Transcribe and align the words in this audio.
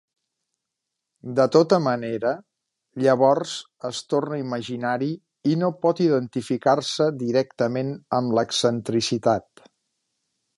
De 1.39 1.43
tota 1.55 1.77
manera, 1.87 2.31
llavors 3.07 3.53
es 3.89 3.99
torna 4.13 4.39
imaginari 4.45 5.11
i 5.51 5.53
no 5.65 5.69
pot 5.85 6.03
identificar-se 6.07 7.09
directament 7.23 7.93
amb 8.23 8.35
l'excentricitat. 8.39 9.67